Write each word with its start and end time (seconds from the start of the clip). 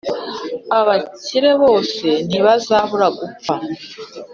Abakire 0.79 1.51
bose 1.63 2.07
ntibazabura 2.27 3.07
gupfa. 3.17 3.53